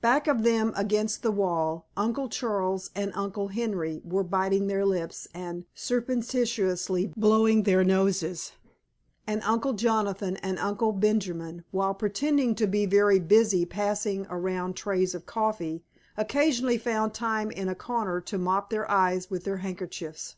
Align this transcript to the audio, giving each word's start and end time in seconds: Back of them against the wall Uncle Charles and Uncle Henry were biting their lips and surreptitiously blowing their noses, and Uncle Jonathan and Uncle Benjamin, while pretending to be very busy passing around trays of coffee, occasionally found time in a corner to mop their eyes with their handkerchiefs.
Back 0.00 0.26
of 0.26 0.42
them 0.42 0.72
against 0.74 1.22
the 1.22 1.30
wall 1.30 1.86
Uncle 1.96 2.28
Charles 2.28 2.90
and 2.96 3.12
Uncle 3.14 3.46
Henry 3.46 4.02
were 4.04 4.24
biting 4.24 4.66
their 4.66 4.84
lips 4.84 5.28
and 5.32 5.64
surreptitiously 5.76 7.12
blowing 7.16 7.62
their 7.62 7.84
noses, 7.84 8.50
and 9.28 9.40
Uncle 9.44 9.74
Jonathan 9.74 10.38
and 10.38 10.58
Uncle 10.58 10.90
Benjamin, 10.90 11.62
while 11.70 11.94
pretending 11.94 12.56
to 12.56 12.66
be 12.66 12.84
very 12.84 13.20
busy 13.20 13.64
passing 13.64 14.26
around 14.28 14.74
trays 14.74 15.14
of 15.14 15.24
coffee, 15.24 15.84
occasionally 16.16 16.76
found 16.76 17.14
time 17.14 17.52
in 17.52 17.68
a 17.68 17.76
corner 17.76 18.20
to 18.22 18.38
mop 18.38 18.70
their 18.70 18.90
eyes 18.90 19.30
with 19.30 19.44
their 19.44 19.58
handkerchiefs. 19.58 20.34